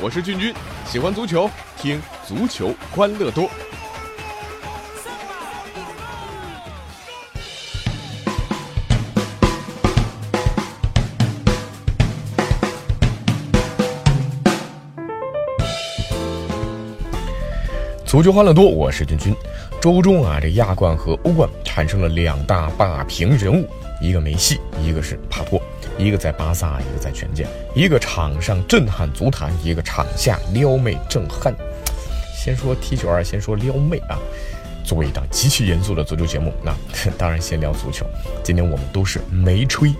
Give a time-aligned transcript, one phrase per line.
[0.00, 0.54] 我是俊君，
[0.86, 3.50] 喜欢足球，听足球欢乐多。
[18.06, 19.34] 足球欢乐多，我是君君。
[19.80, 23.64] 周中啊，这亚冠和欧冠产生了两大霸屏人物，
[24.00, 25.62] 一个梅西，一个是帕托，
[25.96, 27.46] 一个在巴萨，一个在权健，
[27.76, 31.54] 一个场上震撼足坛，一个场下撩妹震撼。
[32.34, 34.18] 先说踢球啊，先说撩妹啊。
[34.82, 36.74] 作为一档极其严肃的足球节目，那
[37.16, 38.04] 当然先聊足球。
[38.42, 39.94] 今天我们都是梅吹。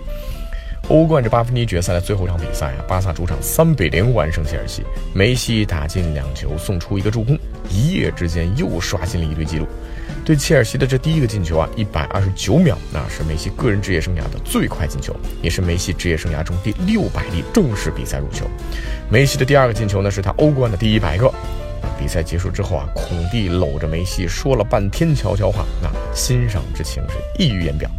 [0.89, 7.37] 欧冠这八分之一决赛的最后一场比赛啊，巴萨主场三比零完胜切尔西，梅西打进两球，送出一个助攻，
[7.69, 9.67] 一夜之间又刷新了一堆记录。
[10.25, 18.45] 对切尔西的这第一个进球啊，一百二十九秒，那是梅西个人职业生涯的最快进球，也是梅西职业生涯中第六百粒正式比赛入球。
[19.09, 21.31] 梅西的第二个进球呢，是他欧冠的第一百个。
[21.97, 27.89] 比赛结束之后啊，孔蒂搂着梅西说了半天悄悄话，那欣赏之情是溢于言表。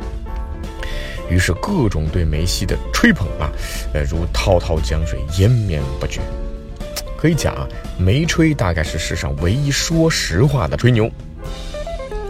[1.29, 3.51] 于是各种对梅西的吹捧啊，
[3.93, 6.21] 呃，如滔滔江水延绵不绝。
[7.21, 7.69] 可以讲啊，
[7.99, 11.11] 梅吹大概是世上唯一说实话的吹牛。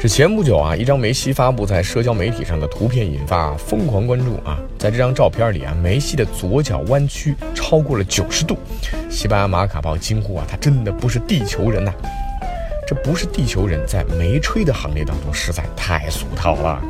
[0.01, 4.59] 这前不久啊，一张梅西发布在社交媒体上的图片引发疯狂关注啊。
[4.79, 8.57] 在这张照片里啊，梅西的左脚弯曲超过了九十度。
[9.09, 11.93] 西班牙马卡报惊呼啊，他真的不是地球人呐！
[12.85, 16.83] 这不是地球人，在梅吹的行列当中实在太俗套了。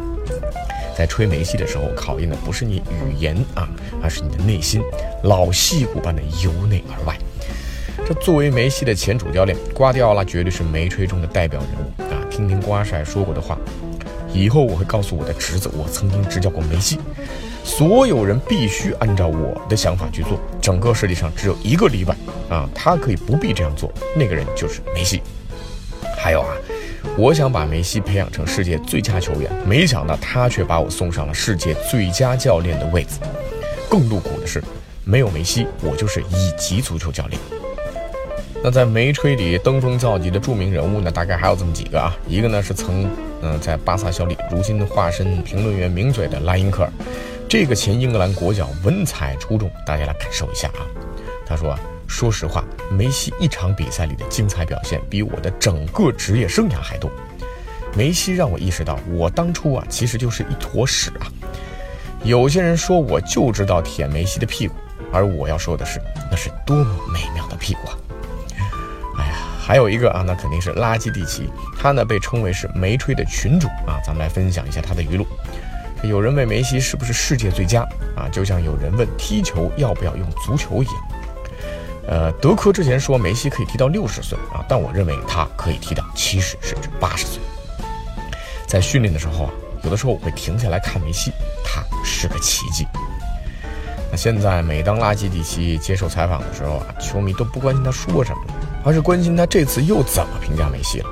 [0.96, 3.68] 在吹梅西的时候，考验的不是你语言啊，
[4.02, 4.80] 而是你的内心，
[5.24, 7.14] 老戏骨般的由内而外。
[8.14, 12.18] 作为梅西的前主教练，瓜迪奥拉绝对是梅吹中的代表人物啊！
[12.30, 13.58] 听听瓜帅说过的话，
[14.32, 16.98] 以后我会告诉我的侄子，我曾经执教过梅西。
[17.62, 22.16] 所有人必须按照我的想法去做，整个世界上只有一个例外
[22.48, 25.22] 啊，他可以不必这样做，那个人就是梅西。
[26.16, 26.54] 还有啊。
[27.16, 33.18] 我想把梅西培养成世界最佳球员，没想到他却把我送上了世界最佳教练的位子。
[33.88, 34.62] 更露骨的是，
[35.04, 37.40] 没有梅西，我就是乙级足球教练。
[38.62, 41.10] 那在梅吹里登峰造极的著名人物呢？
[41.10, 42.14] 大概还有这么几个啊。
[42.28, 43.08] 一个呢是曾
[43.42, 46.92] 嗯在巴萨效力，如今化身评论员名嘴的拉因克尔。
[47.48, 50.86] 这个前英格兰国脚文采出众，大家来感受一下啊。
[51.46, 51.76] 他说。
[52.12, 57.08] 说实话，梅西一场比赛里的精彩表现比我的整个职业生涯还多。
[57.94, 61.30] 梅西让我意识到，我当初啊其实就是一坨屎啊。
[62.24, 64.74] 有些人说我就知道舔梅西的屁股，
[65.12, 67.94] 而我要说的是，那是多么美妙的屁股啊！
[69.60, 71.48] 还有一个啊，那肯定是拉基蒂奇，
[71.78, 74.00] 他呢被称为是梅吹的群主啊。
[74.04, 75.26] 咱们来分享一下他的语录。
[76.02, 77.82] 有人问梅西是不是世界最佳
[78.16, 80.94] 啊，就像有人问踢球要不要用足球一样。
[82.08, 87.40] 呃，德科之前说梅西可以踢到六十岁啊，但我认为他可以踢到七十甚至八十岁。
[88.66, 89.50] 在训练的时候啊，
[89.84, 91.30] 有的时候我会停下来看梅西，
[91.62, 92.86] 他是个奇迹。
[94.10, 98.42] 那现在每当拉基蒂奇接受采访的时候啊，球迷都不关心他说什么，
[98.84, 101.06] 而是关心他这次又怎么评价梅西了。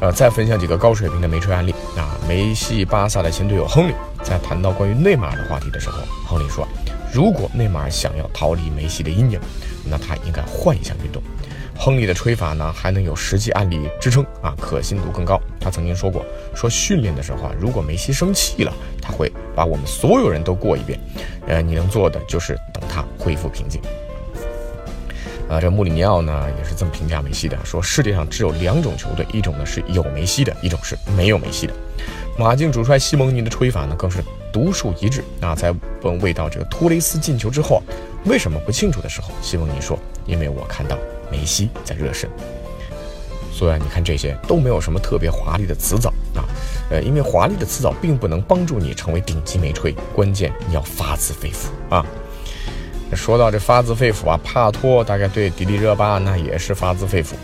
[0.00, 6.66] 呃，再分享几个高水平的梅吹案例啊，梅西巴萨的前队友亨利在谈到关于内马尔的话题的时候，亨利说。
[7.12, 9.40] 如果内马尔想要逃离梅西的阴影，
[9.88, 11.22] 那他应该换一项运动。
[11.78, 15.40] 亨利的吹法呢，还能有实际案例支撑啊，可信度更高。
[15.58, 16.22] 他曾经说过，
[16.54, 20.98] 说训练的时候啊，如果梅西生气了，他会把我们所有人都过一遍。
[21.46, 23.80] 呃，你能做的就是等他恢复平静。
[25.48, 31.72] 啊，这穆里尼奥呢也是这么评价梅西的，说世界上只有两种球队，一种呢是有梅西的，一种是没有梅西的。
[32.38, 35.54] 马竞主帅西蒙尼的吹法呢，更是独树一帜啊！
[35.54, 37.82] 在问未到这个托雷斯进球之后，
[38.24, 40.98] 为什么不庆祝的时候，西蒙尼说：“因为我看到
[41.30, 42.28] 梅西在热身。”
[43.52, 46.44] 所以你看这些都没有什么特别华丽的词藻啊，
[46.90, 52.04] 呃，因为华丽的词藻并不能帮助你成为顶级梅吹，关键你要发自肺腑啊！
[53.14, 57.34] 说到这发自肺腑啊，帕托大概对迪丽热巴那也是发自肺腑。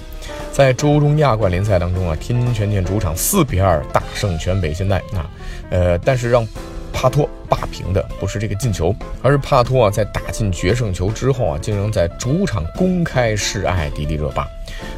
[0.53, 5.01] 在周中亚冠联赛当中啊，天津权健主场四比二大胜全北现代。
[5.13, 5.27] 那，
[5.71, 6.47] 呃，但是让
[6.93, 14.47] 帕托霸屏的不是这个进球，而是帕托啊在打进决胜球之后啊，竟然在主场公开示爱迪丽热巴，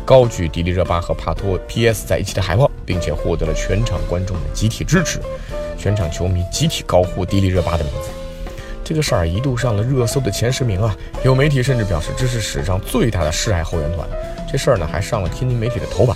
[0.05, 5.21] 高举迪丽热巴和帕托 PS 在一起的海报，并且获得了全场观众的集体支持，
[5.79, 8.11] 全场球迷集体高呼迪丽热巴的名字。
[8.85, 10.95] 这个事儿一度上了热搜的前十名啊，
[11.25, 14.07] 有媒体甚至表示这是史上最大的示爱后援团。
[14.53, 16.15] 这事儿呢，还上了天津媒体的头版。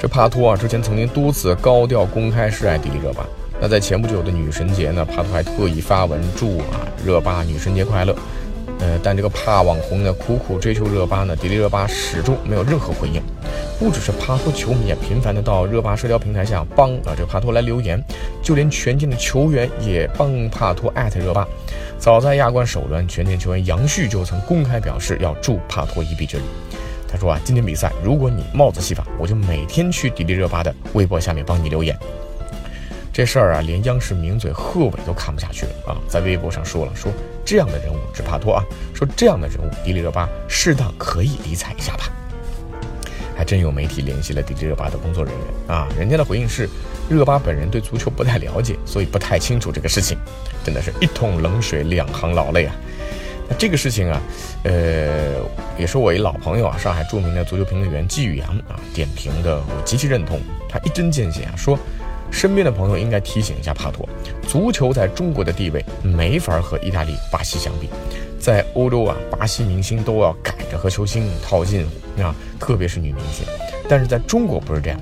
[0.00, 3.26] 这帕托啊，之前曾经多次高调公开示爱迪丽热巴，
[3.60, 8.16] 那在前不久的女神节呢，帕托还特意发文祝啊热巴女神节快乐。
[9.02, 13.20] 但这个帕网红呢苦苦追求热巴呢，迪丽热巴始终没有任何回应。
[13.78, 18.02] 不只是帕托球迷啊，频繁的到热巴社交平台下帮啊这个帕托来留言，
[18.42, 21.46] 就连全天的球员也帮帕托艾特热巴。
[21.98, 26.42] 早在亚冠首轮，全天球员杨旭就曾公开表示要助帕托一臂之力。
[27.10, 31.96] 他说啊，今天比赛如果你帽子戏法，我就每天去迪丽热巴的微博下面帮你留言。
[33.18, 37.10] 这事儿啊，连央视名嘴贺炜都看不下去了啊，在微博上说了说
[37.44, 38.62] 这样的人物只怕多啊，
[38.94, 42.04] 说这样的人物迪丽热巴适当可以理睬一下吧。
[43.36, 46.68] 还真有媒体联系了迪丽热巴的工作人员啊，人家的回应是，
[47.10, 50.16] 热巴本人对足球不太了解，所以不太清楚这个事情，
[50.62, 52.76] 真的是一桶冷水两行老泪啊。
[53.48, 54.22] 那这个事情啊，
[54.62, 55.40] 呃，
[55.76, 61.76] 也是我一老朋友啊，上海著名的足球评论员季宇阳啊点评的，我极其认同，他一针见血啊说。
[62.30, 64.08] 身边的朋友应该提醒一下帕托，
[64.46, 67.88] 足球在中国的地位没法和意大利、巴西相比。
[68.38, 73.44] 在欧洲啊，巴西明星都要赶着和球星套近乎啊，特别是女明星。
[73.88, 75.00] 但是在中国不是这样，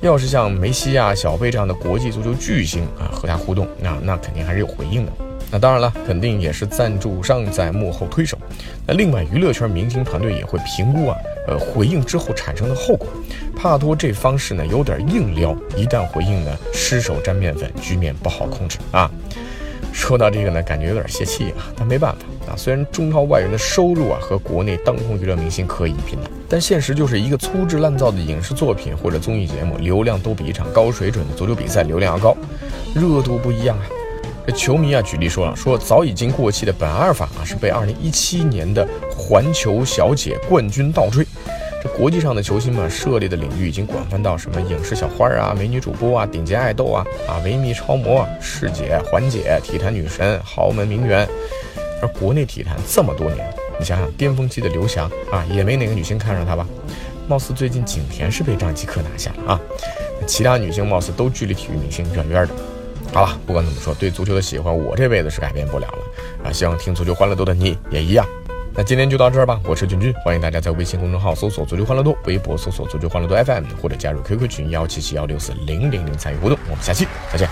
[0.00, 5.12] 要是像梅西啊、小贝这样的国际足球巨星啊和他互动，那那肯定还是有回应的。
[5.50, 8.38] 那当然了，肯定也是赞助商在幕后推手。
[8.86, 11.16] 那另外，娱乐圈明星团队也会评估啊，
[11.48, 13.08] 呃，回应之后产生的后果。
[13.56, 19.10] 帕托这方式呢，有点硬撩，一旦回应呢，失手沾面粉，局面不好控制啊。
[19.92, 22.54] 说到这个呢，感觉有点泄气啊，但没办法啊。
[22.56, 32.36] 虽然中超外援的收入啊和国内当红娱乐明星可以比的，但现实就是一个粗制滥造的影视作品或者综艺节目，流量都比一场高水准的足球比赛流量要高，
[32.94, 33.84] 热度不一样啊。
[34.46, 38.86] 这球迷啊，举例说了，说早已经过气的本阿尔法啊，是被2017年的
[39.28, 41.22] 环球小姐冠军倒追。
[41.82, 51.28] 这国际上的球星们涉猎的领域已经广泛到什么影视小花啊、美女主播啊、顶尖爱豆啊、啊维密超模、啊世姐、环姐、体坛女神、豪门名媛。
[52.00, 53.46] 而国内体坛这么多年，
[53.78, 56.66] 你想想巅峰期的刘翔啊，也没哪个女星看上他吧？
[57.28, 59.60] 貌似最近景甜是被张继科拿下了啊，
[60.26, 62.54] 其他女星貌似都距离体育明星远远的。
[63.12, 65.98] 好了，不管怎么说，对足球的喜欢我这辈子是改变不了了
[66.48, 66.52] 啊！
[66.52, 68.26] 希望听足球欢乐多的你也一样。
[68.78, 76.56] 那今天就到这儿吧，我是君君，欢迎大家在微信公众号搜索“足球欢乐多”，微博搜索“足球欢乐多 FM”，或者加入 QQ 群幺七七幺六四零零零参与互动。
[76.70, 77.48] 我们下期再见。